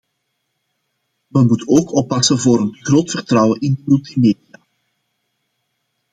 Men 1.27 1.45
moet 1.45 1.67
ook 1.67 1.93
oppassen 1.95 2.39
voor 2.39 2.59
een 2.59 2.71
te 2.71 2.85
groot 2.85 3.11
vertrouwen 3.11 3.59
in 3.59 3.73
de 3.73 3.81
multimedia. 3.85 4.59